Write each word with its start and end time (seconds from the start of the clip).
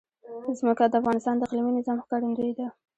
ځمکه 0.59 0.85
د 0.87 0.93
افغانستان 1.01 1.35
د 1.37 1.41
اقلیمي 1.47 1.71
نظام 1.77 1.97
ښکارندوی 2.03 2.51
ده. 2.57 2.67